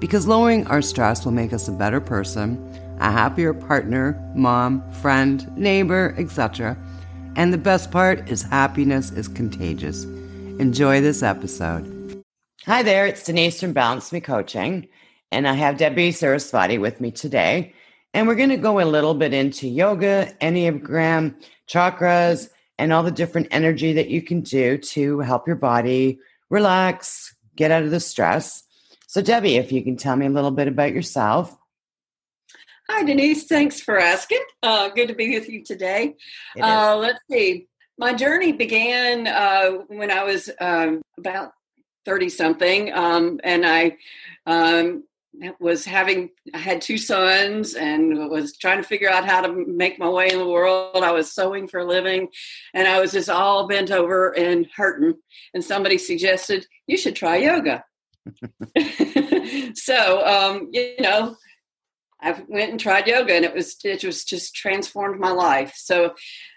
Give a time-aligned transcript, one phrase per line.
[0.00, 2.58] because lowering our stress will make us a better person,
[3.00, 6.76] a happier partner, mom, friend, neighbor, etc.
[7.36, 10.04] And the best part is happiness is contagious.
[10.58, 12.24] Enjoy this episode.
[12.64, 14.88] Hi there, it's Denise from Balance Me Coaching,
[15.30, 17.74] and I have Debi Saraswati with me today.
[18.12, 21.34] And we're going to go a little bit into yoga, Enneagram,
[21.68, 27.34] chakras, and all the different energy that you can do to help your body relax,
[27.54, 28.64] get out of the stress.
[29.10, 31.58] So, Debi, if you can tell me a little bit about yourself.
[32.88, 33.48] Hi, Denise.
[33.48, 34.38] Thanks for asking.
[34.62, 36.14] Uh, good to be with you today.
[36.62, 37.66] Uh, let's see.
[37.98, 41.50] My journey began uh, when I was um, about
[42.04, 43.96] 30 something, um, and I
[44.46, 45.02] um,
[45.58, 49.98] was having, I had two sons and was trying to figure out how to make
[49.98, 51.02] my way in the world.
[51.02, 52.28] I was sewing for a living,
[52.74, 55.14] and I was just all bent over and hurting.
[55.52, 57.82] And somebody suggested, You should try yoga.
[59.74, 61.36] so um, you know
[62.20, 65.74] i went and tried yoga and it was it was just transformed my life.
[65.76, 66.14] So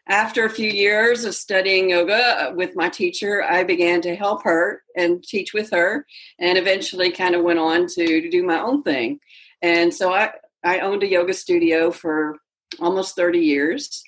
[0.07, 4.43] after a few years of studying yoga uh, with my teacher i began to help
[4.43, 6.05] her and teach with her
[6.39, 9.19] and eventually kind of went on to, do my own thing.
[9.61, 10.31] And so i
[10.63, 12.37] i owned a yoga studio for
[12.79, 14.03] almost 30 years.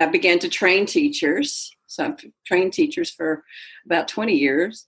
[0.00, 1.70] I began to train teachers.
[1.86, 3.44] So i've trained teachers for
[3.86, 4.86] about 20 years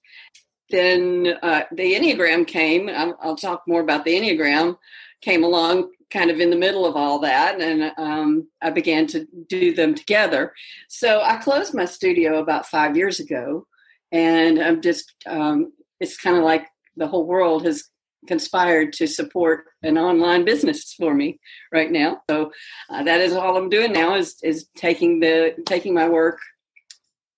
[0.71, 2.89] then uh, the Enneagram came.
[2.89, 4.77] I'll, I'll, talk more about the Enneagram.
[5.21, 9.27] Came along kind of in the middle of all that, and um, I began to
[9.49, 10.53] do them together.
[10.89, 13.67] So I closed my studio about five years ago,
[14.13, 15.15] and I'm just.
[15.27, 16.67] Um, it's kind of like
[16.97, 17.85] the whole world has
[18.27, 21.39] conspired to support an online business for me
[21.73, 22.23] right now.
[22.29, 22.53] So
[22.91, 26.39] uh, that is all I'm doing now is is taking the taking my work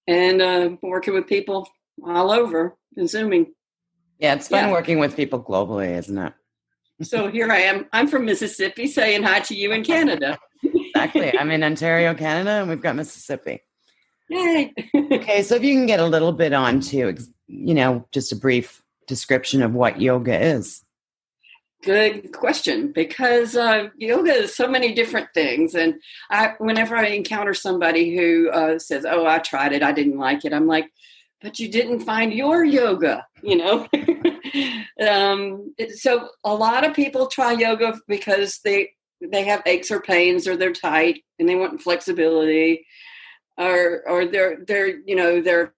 [0.07, 1.69] and uh, working with people
[2.05, 3.53] all over consuming.
[4.19, 4.73] Yeah, it's fun yeah.
[4.73, 6.33] working with people globally, isn't it?
[7.03, 7.87] so here I am.
[7.93, 10.39] I'm from Mississippi saying hi to you in Canada.
[10.63, 11.39] exactly.
[11.39, 13.61] I'm in Ontario, Canada, and we've got Mississippi.
[14.31, 14.73] Yay.
[15.13, 17.15] okay, so if you can get a little bit on to,
[17.47, 20.83] you know, just a brief description of what yoga is.
[21.83, 25.95] Good question, because uh, yoga is so many different things, and
[26.31, 30.45] I, whenever I encounter somebody who uh, says, "Oh, I tried it, I didn't like
[30.45, 30.91] it," I'm like,
[31.41, 33.87] but you didn't find your yoga, you know?
[35.09, 40.47] um, so a lot of people try yoga because they they have aches or pains
[40.47, 42.87] or they're tight and they want flexibility
[43.57, 45.73] or or they're they're you know they're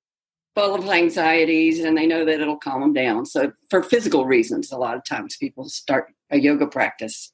[0.56, 3.25] full of anxieties and they know that it'll calm them down.
[3.25, 7.32] So for physical reasons a lot of times people start a yoga practice.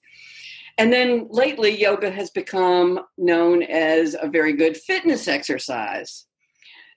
[0.76, 6.26] And then lately yoga has become known as a very good fitness exercise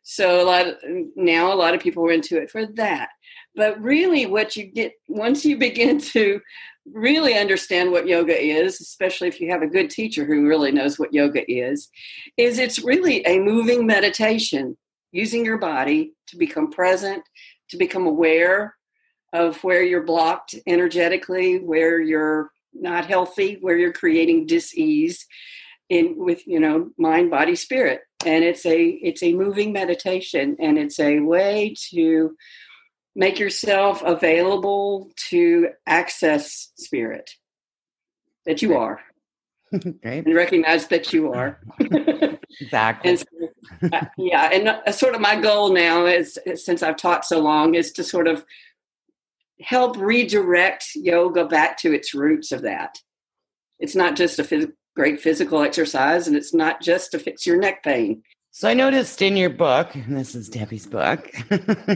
[0.09, 0.75] so a lot of,
[1.17, 3.09] now a lot of people are into it for that.
[3.55, 6.39] But really, what you get once you begin to
[6.85, 10.97] really understand what yoga is, especially if you have a good teacher who really knows
[10.97, 11.89] what yoga is,
[12.37, 14.77] is it's really a moving meditation
[15.11, 17.21] using your body to become present,
[17.69, 18.75] to become aware
[19.33, 25.25] of where you're blocked energetically, where you're not healthy, where you're creating dis-ease
[25.89, 30.77] in with you know mind, body, spirit and it's a it's a moving meditation and
[30.77, 32.35] it's a way to
[33.15, 37.31] make yourself available to access spirit
[38.45, 38.99] that you are.
[39.71, 40.25] Great.
[40.25, 41.59] and recognize that you are.
[42.61, 43.11] Exactly.
[43.11, 47.25] And so, uh, yeah and uh, sort of my goal now is since i've taught
[47.25, 48.45] so long is to sort of
[49.61, 52.99] help redirect yoga back to its roots of that.
[53.79, 57.55] It's not just a phys- great physical exercise and it's not just to fix your
[57.55, 58.23] neck pain.
[58.49, 61.31] So I noticed in your book, and this is Debi's book,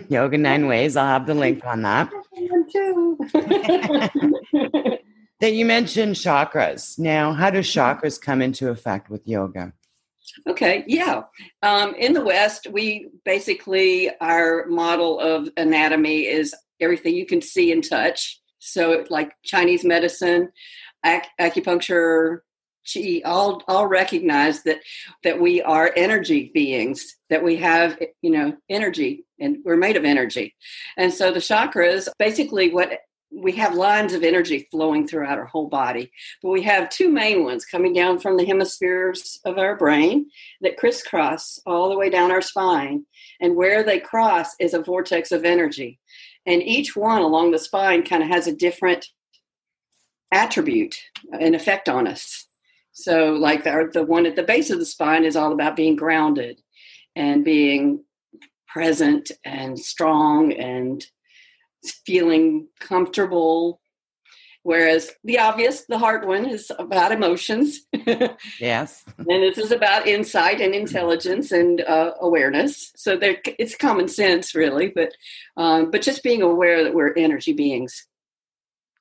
[0.09, 2.11] Yoga Nine Ways, I'll have the link on that.
[5.39, 6.99] that you mentioned chakras.
[6.99, 9.73] Now, how do chakras come into effect with yoga?
[10.47, 11.23] Okay, yeah.
[11.63, 17.71] Um, in the West, we basically, our model of anatomy is everything you can see
[17.71, 18.39] and touch.
[18.59, 20.51] So, like Chinese medicine,
[21.03, 22.41] ac- acupuncture,
[22.83, 24.79] she all all recognize that
[25.23, 30.05] that we are energy beings that we have you know energy and we're made of
[30.05, 30.55] energy
[30.97, 32.99] and so the chakras basically what
[33.33, 36.11] we have lines of energy flowing throughout our whole body,
[36.43, 40.29] but we have two main ones coming down from the hemispheres of our brain
[40.59, 43.05] that crisscross all the way down our spine.
[43.39, 45.99] And where they cross is a vortex of energy.
[46.45, 49.07] And each one along the spine kind of has a different
[50.31, 50.95] attribute,
[51.31, 52.47] an effect on us.
[52.93, 55.95] So, like the, the one at the base of the spine is all about being
[55.95, 56.61] grounded
[57.15, 58.03] and being
[58.67, 61.05] present and strong and
[62.05, 63.81] feeling comfortable.
[64.63, 67.79] Whereas the obvious, the hard one, is about emotions.
[68.59, 69.03] yes.
[69.17, 72.91] and this is about insight and intelligence and uh, awareness.
[72.95, 75.13] So there, it's common sense, really, but
[75.57, 78.05] um, but just being aware that we're energy beings.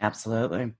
[0.00, 0.72] Absolutely.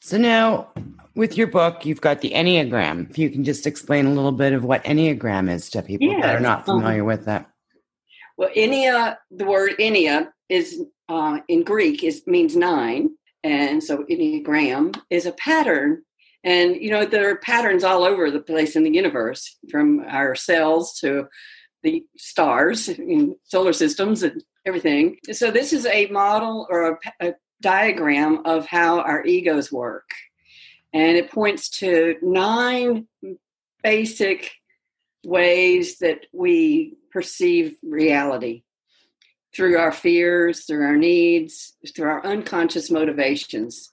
[0.00, 0.68] So now,
[1.14, 3.10] with your book, you've got the Enneagram.
[3.10, 6.22] If you can just explain a little bit of what Enneagram is to people yes.
[6.22, 7.50] that are not familiar um, with that.
[8.38, 13.10] Well, Ennea, the word Ennea is uh, in Greek is means nine,
[13.44, 16.02] and so Enneagram is a pattern.
[16.42, 20.34] And you know there are patterns all over the place in the universe, from our
[20.34, 21.28] cells to
[21.82, 25.18] the stars, in solar systems, and everything.
[25.32, 30.10] So this is a model or a, a diagram of how our egos work.
[30.92, 33.06] And it points to nine
[33.82, 34.52] basic
[35.24, 38.62] ways that we perceive reality
[39.54, 43.90] through our fears, through our needs, through our unconscious motivations.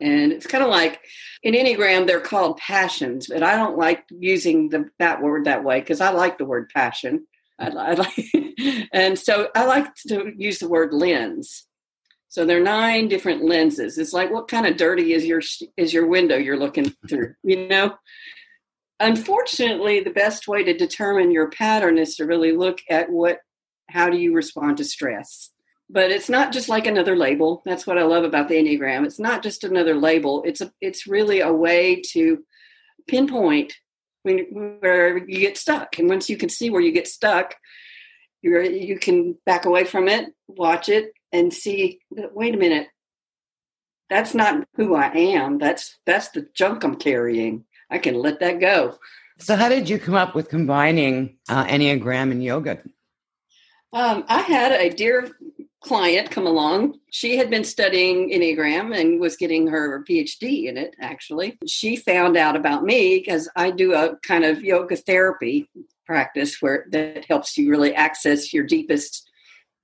[0.00, 1.00] And it's kind of like
[1.42, 5.80] in Enneagram, they're called passions, but I don't like using the, that word that way
[5.80, 7.26] because I like the word passion.
[7.58, 11.66] I, I like, and so I like to use the word lens.
[12.32, 13.98] So there are nine different lenses.
[13.98, 15.42] It's like what kind of dirty is your
[15.76, 17.92] is your window you're looking through, you know?
[18.98, 23.40] Unfortunately, the best way to determine your pattern is to really look at what
[23.90, 25.50] how do you respond to stress.
[25.90, 27.60] But it's not just like another label.
[27.66, 29.04] That's what I love about the Enneagram.
[29.04, 30.42] It's not just another label.
[30.46, 32.42] It's a it's really a way to
[33.08, 33.74] pinpoint
[34.22, 35.98] when, where you get stuck.
[35.98, 37.56] And once you can see where you get stuck,
[38.40, 42.88] you you can back away from it, watch it, and see wait a minute.
[44.10, 45.58] That's not who i am.
[45.58, 47.64] That's that's the junk i'm carrying.
[47.90, 48.98] I can let that go.
[49.38, 52.80] So how did you come up with combining uh, enneagram and yoga?
[53.92, 55.30] Um, i had a dear
[55.82, 56.98] client come along.
[57.10, 61.58] She had been studying enneagram and was getting her phd in it actually.
[61.66, 65.68] She found out about me because i do a kind of yoga therapy
[66.06, 69.28] practice where that helps you really access your deepest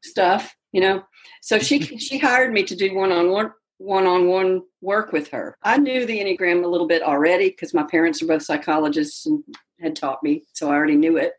[0.03, 1.03] stuff you know
[1.43, 5.29] so she she hired me to do one on one one on one work with
[5.31, 5.57] her.
[5.63, 9.43] I knew the Enneagram a little bit already because my parents are both psychologists and
[9.81, 11.33] had taught me, so I already knew it.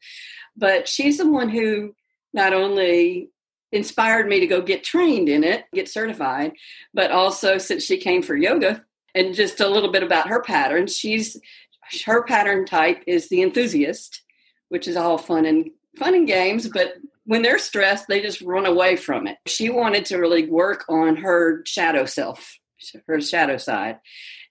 [0.55, 1.93] But she's the one who
[2.33, 3.29] not only
[3.71, 6.53] inspired me to go get trained in it, get certified,
[6.93, 8.83] but also since she came for yoga
[9.13, 11.39] and just a little bit about her pattern, she's
[12.05, 14.21] her pattern type is the enthusiast,
[14.69, 16.93] which is all fun and fun and games, but
[17.29, 19.37] when they're stressed, they just run away from it.
[19.45, 22.57] She wanted to really work on her shadow self,
[23.05, 23.99] her shadow side.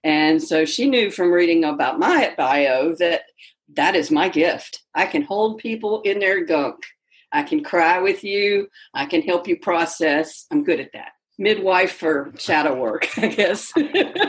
[0.01, 3.23] And so she knew from reading about my bio that
[3.75, 4.81] that is my gift.
[4.95, 6.77] I can hold people in their gunk.
[7.33, 8.69] I can cry with you.
[8.93, 10.45] I can help you process.
[10.49, 11.11] I'm good at that.
[11.37, 13.73] Midwife for shadow work, I guess.
[13.73, 14.23] Good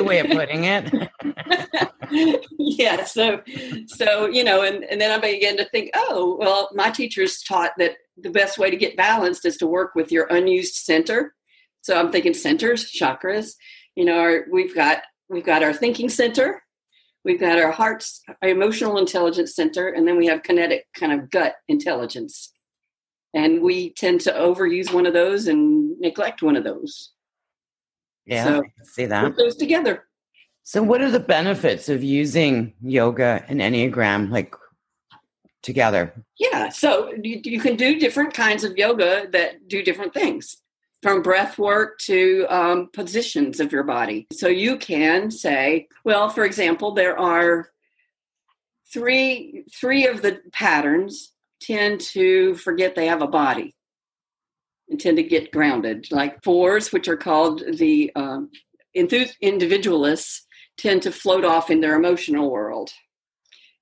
[0.00, 1.10] way of putting it.
[2.58, 3.04] yeah.
[3.04, 3.42] So,
[3.86, 7.72] so you know, and, and then I began to think, oh, well, my teachers taught
[7.78, 11.34] that the best way to get balanced is to work with your unused center.
[11.82, 13.52] So I'm thinking centers, chakras.
[13.94, 16.62] You know, our, we've got we've got our thinking center,
[17.24, 21.30] we've got our heart's our emotional intelligence center, and then we have kinetic kind of
[21.30, 22.52] gut intelligence.
[23.34, 27.12] And we tend to overuse one of those and neglect one of those.
[28.24, 29.24] Yeah, so see that.
[29.24, 30.04] Put those together.
[30.68, 34.52] So, what are the benefits of using yoga and Enneagram like
[35.62, 36.12] together?
[36.40, 40.56] Yeah, so you, you can do different kinds of yoga that do different things
[41.02, 44.26] from breath work to um, positions of your body.
[44.32, 47.70] So you can say, well, for example, there are
[48.92, 53.76] three three of the patterns tend to forget they have a body
[54.88, 56.08] and tend to get grounded.
[56.10, 58.50] Like fours, which are called the um,
[58.96, 60.45] individualists,
[60.78, 62.90] tend to float off in their emotional world.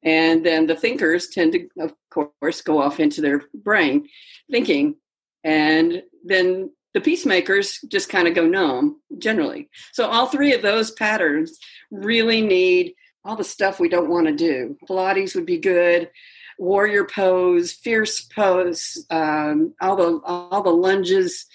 [0.02, 4.06] And then the thinkers tend to, of course, go off into their brain
[4.50, 4.96] thinking.
[5.42, 9.68] And then the peacemakers just kind of go numb generally.
[9.92, 11.58] So all three of those patterns
[11.90, 14.76] really need all the stuff we don't want to do.
[14.88, 16.10] Pilates would be good,
[16.58, 21.46] warrior pose, fierce pose, um, all the all the lunges,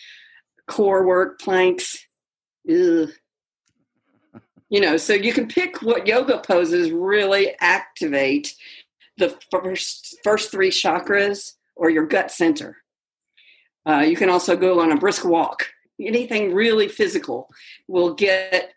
[0.68, 2.06] core work, planks.
[2.70, 3.10] Ugh.
[4.70, 8.56] You know, so you can pick what yoga poses really activate
[9.18, 12.78] the first first three chakras or your gut center.
[13.88, 15.68] Uh, you can also go on a brisk walk.
[16.00, 17.50] Anything really physical
[17.88, 18.74] will get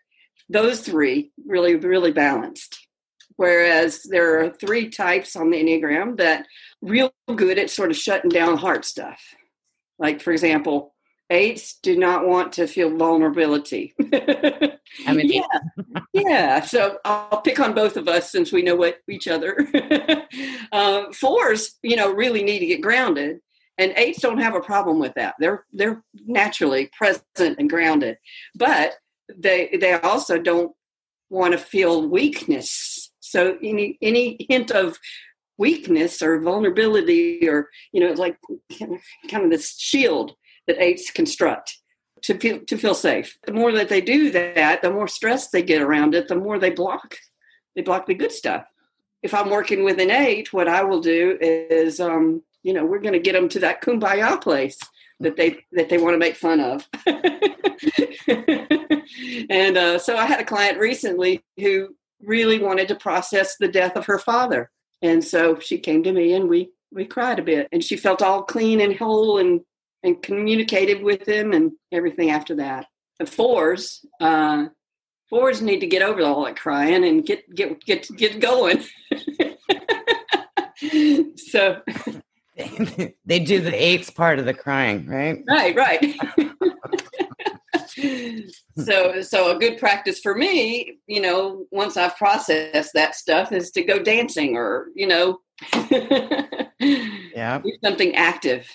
[0.49, 2.87] those three really, really balanced.
[3.35, 6.45] Whereas there are three types on the Enneagram that
[6.81, 9.21] real good at sort of shutting down heart stuff.
[9.97, 10.92] Like, for example,
[11.33, 13.93] eights do not want to feel vulnerability.
[14.13, 16.61] I mean, yeah, yeah.
[16.61, 19.57] So I'll pick on both of us since we know what each other.
[20.71, 23.39] uh, fours, you know, really need to get grounded,
[23.77, 25.35] and eights don't have a problem with that.
[25.39, 28.17] They're they're naturally present and grounded,
[28.55, 28.93] but
[29.35, 30.71] they they also don't
[31.29, 33.11] want to feel weakness.
[33.19, 34.97] So any any hint of
[35.57, 38.37] weakness or vulnerability or you know like
[39.29, 40.33] kind of this shield
[40.67, 41.77] that eights construct
[42.23, 43.37] to feel to feel safe.
[43.45, 46.57] The more that they do that, the more stress they get around it, the more
[46.57, 47.17] they block.
[47.75, 48.65] They block the good stuff.
[49.21, 52.99] If I'm working with an eight, what I will do is, um, you know, we're
[52.99, 54.77] going to get them to that kumbaya place
[55.19, 56.87] that they that they want to make fun of.
[59.49, 63.95] and uh, so I had a client recently who really wanted to process the death
[63.95, 67.67] of her father, and so she came to me and we we cried a bit,
[67.71, 69.61] and she felt all clean and whole and
[70.03, 72.85] and communicated with him and everything after that.
[73.19, 74.65] The fours, uh,
[75.29, 78.83] fours need to get over all that crying and get get get get going.
[81.37, 81.81] so
[83.25, 85.43] they do the eights part of the crying, right?
[85.47, 86.15] Right, right.
[88.77, 93.71] so so a good practice for me, you know, once I've processed that stuff is
[93.71, 95.39] to go dancing or, you know,
[96.79, 97.59] yeah.
[97.59, 98.67] do something active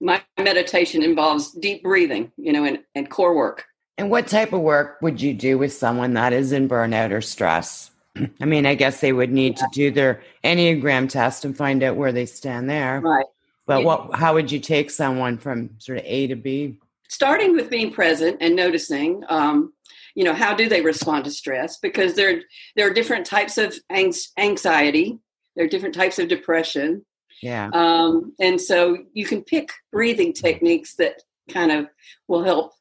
[0.00, 3.64] my meditation involves deep breathing, you know, and, and core work.
[3.98, 7.22] And what type of work would you do with someone that is in burnout or
[7.22, 7.90] stress?
[8.40, 9.64] I mean, I guess they would need yeah.
[9.64, 13.00] to do their Enneagram test and find out where they stand there.
[13.00, 13.24] Right.
[13.66, 13.84] But yeah.
[13.84, 16.78] what how would you take someone from sort of A to B?
[17.08, 19.72] Starting with being present and noticing, um,
[20.14, 21.78] you know, how do they respond to stress?
[21.78, 22.42] Because there
[22.76, 25.18] there are different types of anxiety,
[25.56, 27.04] there are different types of depression,
[27.42, 27.70] yeah.
[27.72, 31.86] Um, and so you can pick breathing techniques that kind of
[32.28, 32.72] will help,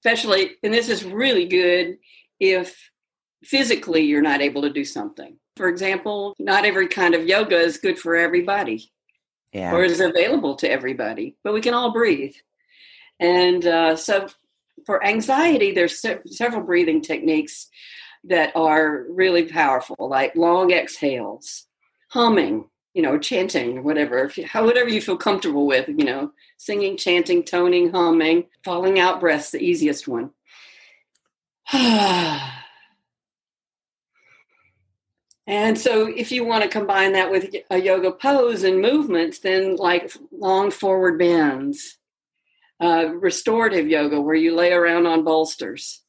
[0.00, 1.98] especially, and this is really good
[2.40, 2.90] if
[3.44, 5.36] physically you're not able to do something.
[5.56, 8.90] For example, not every kind of yoga is good for everybody
[9.52, 9.72] yeah.
[9.72, 12.34] or is available to everybody, but we can all breathe.
[13.20, 14.26] And uh, so
[14.84, 17.68] for anxiety, there's se- several breathing techniques
[18.24, 21.66] that are really powerful, like long exhales,
[22.10, 26.30] humming, you know, chanting, whatever, if you, how, whatever you feel comfortable with, you know,
[26.56, 30.30] singing, chanting, toning, humming, falling out breaths, the easiest one.
[31.72, 32.52] and
[35.76, 40.12] so if you want to combine that with a yoga pose and movements, then like
[40.30, 41.98] long forward bends,
[42.80, 46.00] uh, restorative yoga where you lay around on bolsters.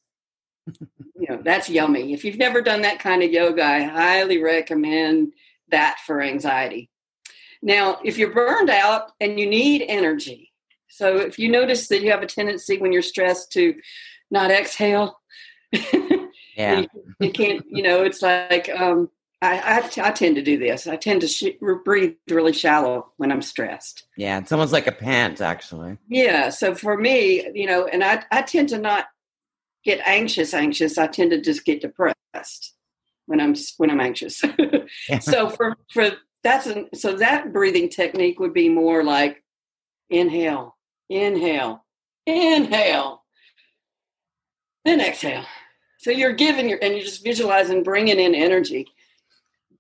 [0.67, 2.13] you know, that's yummy.
[2.13, 5.33] If you've never done that kind of yoga, I highly recommend
[5.69, 6.89] that for anxiety.
[7.61, 10.53] Now, if you're burned out and you need energy,
[10.87, 13.75] so if you notice that you have a tendency when you're stressed to
[14.29, 15.19] not exhale,
[16.55, 16.87] yeah, you,
[17.19, 19.09] you, can't, you know, it's like, um,
[19.41, 20.87] I, I, I, tend to do this.
[20.87, 24.05] I tend to sh- breathe really shallow when I'm stressed.
[24.15, 25.97] Yeah, it's almost like a pant, actually.
[26.07, 26.49] Yeah.
[26.49, 29.07] So for me, you know, and I, I tend to not
[29.83, 30.97] get anxious, anxious.
[30.97, 32.74] I tend to just get depressed
[33.25, 34.43] when I'm when I'm anxious.
[35.19, 36.11] so for for
[36.43, 39.43] that's an, so that breathing technique would be more like
[40.09, 40.77] inhale,
[41.09, 41.83] inhale,
[42.25, 43.23] inhale,
[44.83, 45.45] then exhale.
[45.97, 48.87] So you're giving your and you're just visualizing bringing in energy,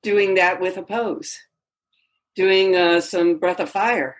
[0.01, 1.37] doing that with a pose,
[2.35, 4.17] doing uh, some breath of fire.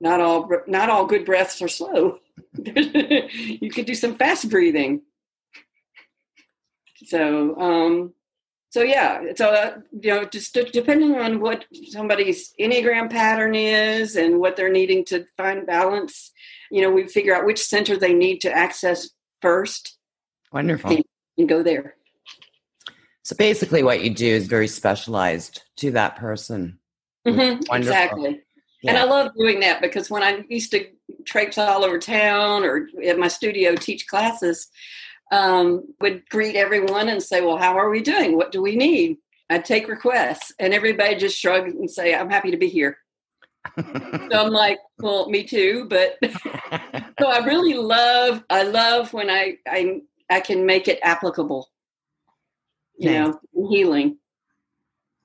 [0.00, 2.20] Not all not all good breaths are slow.
[2.54, 5.02] you could do some fast breathing
[7.08, 8.12] so, um,
[8.70, 14.38] so yeah, so uh, you know, just depending on what somebody's enneagram pattern is and
[14.38, 16.32] what they're needing to find balance,
[16.70, 19.08] you know, we figure out which center they need to access
[19.40, 19.96] first.
[20.52, 21.04] Wonderful, and,
[21.38, 21.94] and go there.
[23.22, 26.78] So basically, what you do is very specialized to that person.
[27.26, 28.42] Mm-hmm, exactly.
[28.82, 28.90] Yeah.
[28.90, 30.86] And I love doing that because when I used to
[31.24, 34.68] traipse all over town or at my studio teach classes,
[35.30, 38.36] um, would greet everyone and say, Well, how are we doing?
[38.36, 39.18] What do we need?
[39.50, 42.98] I'd take requests, and everybody just shrugged and say, I'm happy to be here.
[43.78, 43.84] so
[44.32, 46.18] I'm like, Well, me too, but
[47.20, 51.68] so I really love I love when I I I can make it applicable.
[52.96, 53.34] You Nice.
[53.54, 54.18] know, healing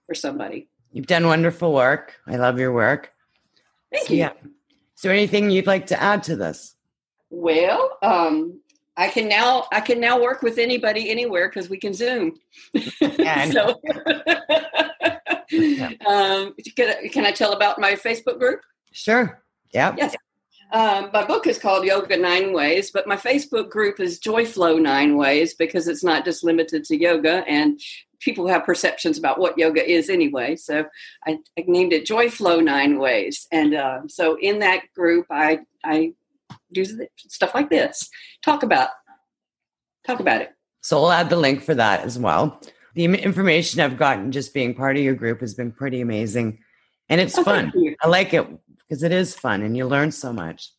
[0.06, 0.70] for somebody.
[0.92, 2.16] You've done wonderful work.
[2.28, 3.12] I love your work.
[3.92, 4.20] Thank So, you.
[4.20, 4.34] yeah.
[4.96, 6.76] Is there anything you'd like to add to this?
[7.32, 8.62] Well, um,
[8.96, 12.40] I can now I can now work with anybody anywhere because we can Zoom.
[12.76, 13.70] I so,
[16.08, 18.62] um, can, I- can I tell about my Facebook group?
[18.92, 19.42] Sure.
[19.74, 19.96] Yep.
[19.98, 20.16] Yes.
[20.72, 25.18] Um, my book is called Yoga Nine Ways, but my Facebook group is Joyflow Nine
[25.18, 27.80] Ways because it's not just limited to yoga, and
[28.20, 30.56] people have perceptions about what yoga is anyway.
[30.56, 30.86] So
[31.28, 36.14] I, I named it Joyflow Nine Ways, and uh, so in that group, I I
[36.74, 36.86] do
[37.18, 38.10] stuff like this,
[38.44, 38.89] talk about
[40.06, 40.51] talk about it.
[40.82, 42.60] So we'll add the link for that as well.
[42.96, 46.60] The information I've gotten just being part of your group has been pretty amazing.
[47.10, 47.72] And it's Oh, fun.
[48.01, 48.46] I like it
[48.80, 50.70] because it is fun and you learn so much.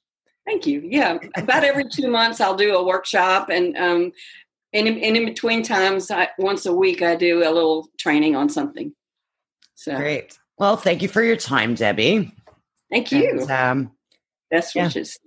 [0.46, 0.82] Thank you.
[0.84, 4.12] Yeah, about every two months, I'll do a workshop, and um,
[4.74, 8.36] and in, and in between times, I, once a week, I do a little training
[8.36, 8.92] on something.
[9.74, 10.38] So Great.
[10.58, 12.30] Well, thank you for your time, Debi.
[12.90, 13.40] thank you.
[13.40, 13.92] And, um,
[14.50, 15.18] Best wishes.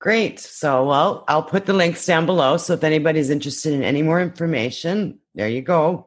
[0.00, 0.38] Great.
[0.38, 2.56] So, well, I'll put the links down below.
[2.56, 6.06] So if anybody's interested in any more information, there you go.